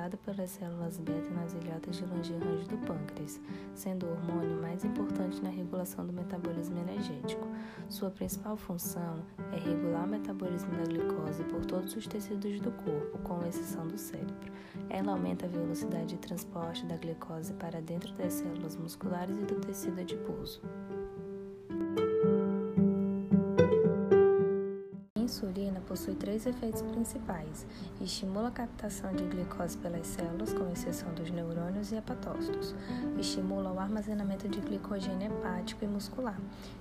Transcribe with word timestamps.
metabolizado 0.00 0.16
pelas 0.18 0.50
células 0.50 0.98
beta 0.98 1.30
nas 1.30 1.52
ilhotas 1.52 1.96
de 1.96 2.06
Langerhans 2.06 2.66
do 2.68 2.78
pâncreas, 2.78 3.40
sendo 3.74 4.06
o 4.06 4.10
hormônio 4.12 4.60
mais 4.60 4.84
importante 4.84 5.42
na 5.42 5.50
regulação 5.50 6.06
do 6.06 6.12
metabolismo 6.12 6.78
energético. 6.78 7.46
Sua 7.88 8.10
principal 8.10 8.56
função 8.56 9.22
é 9.52 9.58
regular 9.58 10.04
o 10.04 10.08
metabolismo 10.08 10.70
da 10.70 10.84
glicose 10.84 11.44
por 11.44 11.64
todos 11.66 11.94
os 11.94 12.06
tecidos 12.06 12.60
do 12.60 12.70
corpo, 12.72 13.18
com 13.18 13.46
exceção 13.46 13.86
do 13.86 13.98
cérebro. 13.98 14.52
Ela 14.88 15.12
aumenta 15.12 15.46
a 15.46 15.48
velocidade 15.48 16.06
de 16.06 16.16
transporte 16.16 16.86
da 16.86 16.96
glicose 16.96 17.52
para 17.54 17.82
dentro 17.82 18.12
das 18.14 18.32
células 18.34 18.76
musculares 18.76 19.36
e 19.36 19.44
do 19.44 19.56
tecido 19.56 20.00
adiposo. 20.00 20.62
Insulina 25.40 25.80
possui 25.88 26.14
três 26.14 26.46
efeitos 26.46 26.82
principais: 26.82 27.66
estimula 28.00 28.48
a 28.48 28.50
captação 28.50 29.12
de 29.14 29.24
glicose 29.24 29.76
pelas 29.78 30.06
células, 30.06 30.52
com 30.52 30.70
exceção 30.70 31.12
dos 31.14 31.30
neurônios 31.30 31.92
e 31.92 31.96
hepatócitos, 31.96 32.74
estimula 33.18 33.72
o 33.72 33.78
armazenamento 33.78 34.48
de 34.48 34.60
glicogênio 34.60 35.28
hepático 35.28 35.84
e 35.84 35.88
muscular, 35.88 36.38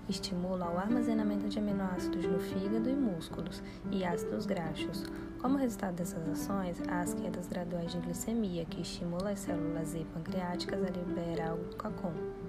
estimula 0.10 0.70
o 0.70 0.78
armazenamento 0.78 1.48
de 1.48 1.60
aminoácidos 1.60 2.26
no 2.26 2.40
fígado 2.40 2.90
e 2.90 2.96
músculos 2.96 3.64
e 3.92 4.04
ácidos 4.04 4.46
graxos. 4.46 5.06
Como 5.40 5.58
resultado 5.58 5.96
dessas 5.96 6.28
ações, 6.28 6.82
há 6.90 7.00
as 7.00 7.14
quedas 7.14 7.48
graduais 7.48 7.94
de 7.94 8.00
glicemia, 8.00 8.66
que 8.66 8.82
estimula 8.82 9.32
as 9.32 9.40
células 9.40 9.96
E 9.96 10.04
pancreáticas 10.14 10.84
a 10.84 10.90
liberar 10.90 11.54
o 11.54 11.58
glucagon. 11.58 12.49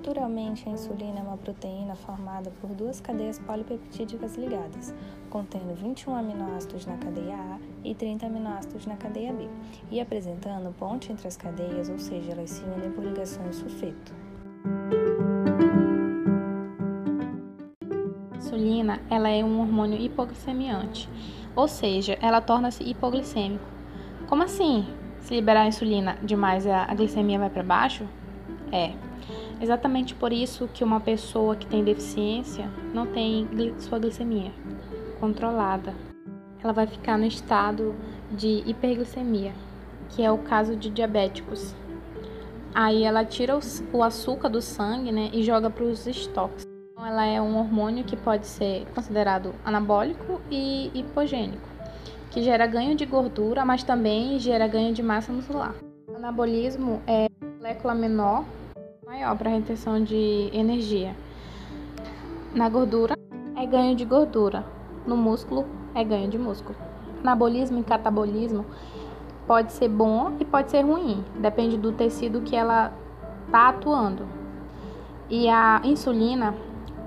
Estruturalmente, 0.00 0.66
a 0.66 0.72
insulina 0.72 1.20
é 1.20 1.22
uma 1.22 1.36
proteína 1.36 1.94
formada 1.94 2.50
por 2.58 2.70
duas 2.70 3.02
cadeias 3.02 3.38
polipeptídicas 3.38 4.34
ligadas, 4.34 4.94
contendo 5.28 5.74
21 5.74 6.14
aminoácidos 6.14 6.86
na 6.86 6.96
cadeia 6.96 7.36
A 7.36 7.58
e 7.84 7.94
30 7.94 8.24
aminoácidos 8.24 8.86
na 8.86 8.96
cadeia 8.96 9.30
B, 9.30 9.46
e 9.90 10.00
apresentando 10.00 10.74
ponte 10.78 11.12
entre 11.12 11.28
as 11.28 11.36
cadeias, 11.36 11.90
ou 11.90 11.98
seja, 11.98 12.32
elas 12.32 12.48
se 12.48 12.64
unem 12.64 12.90
por 12.92 13.04
ligações 13.04 13.56
sulfeto. 13.56 14.14
Insulina 18.38 19.02
ela 19.10 19.28
é 19.28 19.44
um 19.44 19.60
hormônio 19.60 20.00
hipoglicemiante, 20.00 21.10
ou 21.54 21.68
seja, 21.68 22.16
ela 22.22 22.40
torna-se 22.40 22.82
hipoglicêmico. 22.82 23.66
Como 24.26 24.42
assim? 24.44 24.86
Se 25.20 25.34
liberar 25.34 25.64
a 25.64 25.68
insulina 25.68 26.16
demais, 26.22 26.66
a 26.66 26.86
glicemia 26.94 27.38
vai 27.38 27.50
para 27.50 27.62
baixo? 27.62 28.08
É, 28.72 28.94
Exatamente 29.60 30.14
por 30.14 30.32
isso 30.32 30.68
que 30.72 30.82
uma 30.82 31.00
pessoa 31.00 31.54
que 31.54 31.66
tem 31.66 31.84
deficiência 31.84 32.70
não 32.94 33.06
tem 33.06 33.48
sua 33.78 33.98
glicemia 33.98 34.52
controlada. 35.20 35.94
Ela 36.62 36.72
vai 36.72 36.86
ficar 36.86 37.18
no 37.18 37.26
estado 37.26 37.94
de 38.30 38.62
hiperglicemia, 38.66 39.52
que 40.08 40.22
é 40.22 40.30
o 40.30 40.38
caso 40.38 40.74
de 40.74 40.90
diabéticos. 40.90 41.74
Aí 42.74 43.04
ela 43.04 43.24
tira 43.24 43.58
o 43.92 44.02
açúcar 44.02 44.48
do 44.48 44.62
sangue 44.62 45.12
né, 45.12 45.30
e 45.32 45.42
joga 45.42 45.68
para 45.68 45.84
os 45.84 46.06
estoques. 46.06 46.64
Então, 46.92 47.06
ela 47.06 47.24
é 47.24 47.40
um 47.40 47.58
hormônio 47.58 48.04
que 48.04 48.16
pode 48.16 48.46
ser 48.46 48.86
considerado 48.94 49.54
anabólico 49.64 50.40
e 50.50 50.90
hipogênico, 50.94 51.68
que 52.30 52.42
gera 52.42 52.66
ganho 52.66 52.94
de 52.94 53.04
gordura, 53.06 53.64
mas 53.64 53.82
também 53.82 54.38
gera 54.38 54.68
ganho 54.68 54.92
de 54.92 55.02
massa 55.02 55.32
muscular. 55.32 55.74
O 56.08 56.16
anabolismo 56.16 57.02
é 57.06 57.26
molécula 57.58 57.94
menor 57.94 58.44
maior 59.20 59.36
para 59.36 59.50
retenção 59.50 60.02
de 60.02 60.48
energia. 60.50 61.14
Na 62.54 62.70
gordura 62.70 63.14
é 63.54 63.66
ganho 63.66 63.94
de 63.94 64.02
gordura, 64.02 64.64
no 65.06 65.14
músculo 65.14 65.66
é 65.94 66.02
ganho 66.02 66.30
de 66.30 66.38
músculo. 66.38 66.74
Anabolismo 67.20 67.80
e 67.80 67.82
catabolismo 67.82 68.64
pode 69.46 69.72
ser 69.72 69.88
bom 69.88 70.32
e 70.40 70.44
pode 70.44 70.70
ser 70.70 70.80
ruim, 70.80 71.22
depende 71.38 71.76
do 71.76 71.92
tecido 71.92 72.40
que 72.40 72.56
ela 72.56 72.94
está 73.44 73.68
atuando. 73.68 74.26
E 75.28 75.50
a 75.50 75.82
insulina 75.84 76.54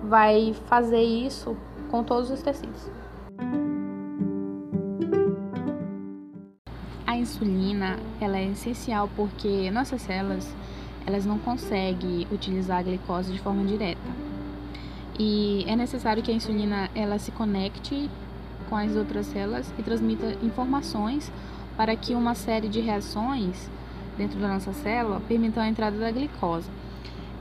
vai 0.03 0.53
fazer 0.67 1.01
isso 1.01 1.57
com 1.89 2.03
todos 2.03 2.29
os 2.29 2.43
tecidos. 2.43 2.91
A 7.07 7.17
insulina 7.17 7.97
ela 8.21 8.37
é 8.37 8.45
essencial 8.45 9.09
porque 9.15 9.71
nossas 9.71 10.01
células 10.03 10.47
elas 11.05 11.25
não 11.25 11.37
conseguem 11.37 12.27
utilizar 12.31 12.79
a 12.79 12.83
glicose 12.83 13.31
de 13.31 13.39
forma 13.39 13.63
direta. 13.63 14.01
E 15.19 15.63
é 15.67 15.75
necessário 15.75 16.23
que 16.23 16.31
a 16.31 16.33
insulina 16.33 16.89
ela 16.95 17.19
se 17.19 17.31
conecte 17.31 18.09
com 18.69 18.75
as 18.75 18.95
outras 18.95 19.27
células 19.27 19.71
e 19.77 19.83
transmita 19.83 20.35
informações 20.41 21.31
para 21.77 21.95
que 21.95 22.15
uma 22.15 22.33
série 22.33 22.67
de 22.67 22.79
reações 22.79 23.69
dentro 24.17 24.39
da 24.39 24.47
nossa 24.47 24.73
célula 24.73 25.21
permitam 25.27 25.61
a 25.61 25.67
entrada 25.67 25.97
da 25.97 26.11
glicose. 26.11 26.69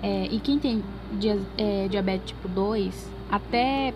É, 0.02 0.26
e 0.30 0.40
quem 0.40 0.58
tem 0.58 0.82
é, 1.56 1.86
diabetes 1.88 2.28
tipo 2.28 2.48
2 2.48 3.10
até 3.30 3.94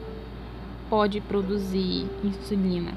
pode 0.89 1.21
produzir 1.21 2.07
insulina, 2.23 2.93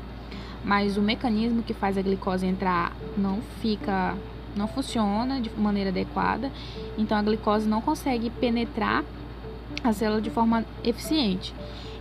mas 0.64 0.96
o 0.96 1.02
mecanismo 1.02 1.64
que 1.64 1.74
faz 1.74 1.98
a 1.98 2.02
glicose 2.02 2.46
entrar 2.46 2.96
não 3.18 3.40
fica 3.62 4.16
não 4.56 4.68
funciona 4.68 5.40
de 5.40 5.50
maneira 5.58 5.90
adequada, 5.90 6.52
então 6.98 7.18
a 7.18 7.22
glicose 7.22 7.68
não 7.68 7.82
consegue 7.82 8.30
penetrar 8.30 9.04
a 9.84 9.94
célula 9.94 10.22
de 10.22 10.30
forma 10.30 10.66
eficiente. 10.84 11.54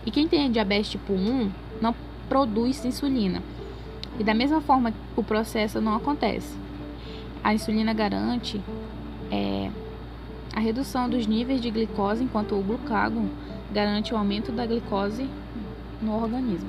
E 0.04 0.10
quem 0.10 0.26
tem 0.26 0.50
diabetes 0.50 0.90
tipo 0.90 1.12
1 1.12 1.50
não 1.80 1.94
produz 2.28 2.84
insulina. 2.84 3.42
E 4.18 4.24
da 4.24 4.34
mesma 4.34 4.60
forma 4.60 4.92
o 5.16 5.22
processo 5.22 5.80
não 5.80 5.94
acontece. 5.94 6.56
A 7.42 7.54
insulina 7.54 7.92
garante 7.92 8.60
é, 9.30 9.70
a 10.54 10.60
redução 10.60 11.08
dos 11.08 11.26
níveis 11.26 11.60
de 11.60 11.70
glicose, 11.70 12.24
enquanto 12.24 12.54
o 12.54 12.62
glucagon 12.62 13.28
garante 13.72 14.12
o 14.12 14.16
aumento 14.16 14.50
da 14.50 14.66
glicose 14.66 15.28
no 16.00 16.20
organismo. 16.20 16.68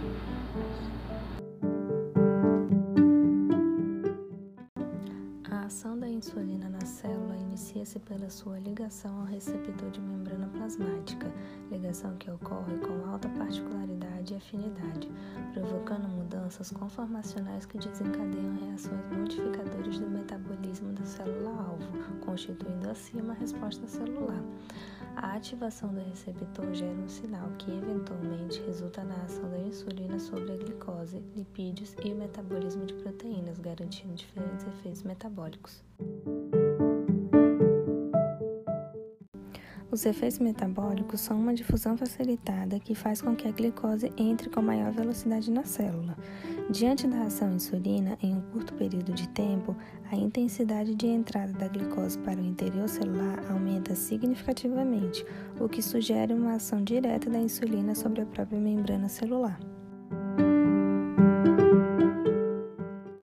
Inicia-se 7.59 7.99
pela 7.99 8.29
sua 8.29 8.59
ligação 8.59 9.19
ao 9.19 9.25
receptor 9.25 9.89
de 9.89 9.99
membrana 9.99 10.47
plasmática, 10.47 11.31
ligação 11.71 12.15
que 12.17 12.29
ocorre 12.29 12.77
com 12.77 13.09
alta 13.09 13.27
particularidade 13.29 14.33
e 14.33 14.37
afinidade, 14.37 15.11
provocando 15.53 16.07
mudanças 16.07 16.71
conformacionais 16.71 17.65
que 17.65 17.79
desencadeiam 17.79 18.55
reações 18.59 19.01
modificadoras 19.11 19.99
do 19.99 20.09
metabolismo 20.09 20.93
da 20.93 21.03
célula-alvo, 21.03 22.19
constituindo 22.23 22.89
assim 22.89 23.19
uma 23.19 23.33
resposta 23.33 23.87
celular. 23.87 24.43
A 25.21 25.33
ativação 25.33 25.93
do 25.93 25.99
receptor 25.99 26.73
gera 26.73 26.93
um 26.93 27.09
sinal 27.09 27.49
que 27.57 27.69
eventualmente 27.69 28.61
resulta 28.61 29.03
na 29.03 29.15
ação 29.23 29.49
da 29.49 29.59
insulina 29.59 30.17
sobre 30.17 30.53
a 30.53 30.55
glicose, 30.55 31.21
lipídios 31.35 31.93
e 32.05 32.13
o 32.13 32.15
metabolismo 32.15 32.85
de 32.85 32.93
proteínas, 32.93 33.59
garantindo 33.59 34.13
diferentes 34.13 34.65
efeitos 34.65 35.03
metabólicos. 35.03 35.83
Os 39.91 40.05
efeitos 40.05 40.39
metabólicos 40.39 41.19
são 41.19 41.37
uma 41.37 41.53
difusão 41.53 41.97
facilitada 41.97 42.79
que 42.79 42.95
faz 42.95 43.21
com 43.21 43.35
que 43.35 43.45
a 43.45 43.51
glicose 43.51 44.13
entre 44.15 44.49
com 44.49 44.61
maior 44.61 44.93
velocidade 44.93 45.51
na 45.51 45.65
célula. 45.65 46.15
Diante 46.71 47.07
da 47.07 47.23
ação 47.23 47.55
insulina, 47.55 48.15
em 48.21 48.35
um 48.35 48.41
curto 48.41 48.75
período 48.75 49.11
de 49.11 49.27
tempo, 49.29 49.75
a 50.11 50.15
intensidade 50.15 50.93
de 50.93 51.07
entrada 51.07 51.51
da 51.53 51.67
glicose 51.67 52.15
para 52.19 52.39
o 52.39 52.45
interior 52.45 52.87
celular 52.87 53.43
aumenta 53.49 53.95
significativamente, 53.95 55.25
o 55.59 55.67
que 55.67 55.81
sugere 55.81 56.31
uma 56.31 56.53
ação 56.53 56.83
direta 56.83 57.27
da 57.27 57.39
insulina 57.39 57.95
sobre 57.95 58.21
a 58.21 58.25
própria 58.27 58.59
membrana 58.59 59.09
celular. 59.09 59.59